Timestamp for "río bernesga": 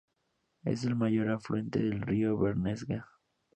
2.01-3.07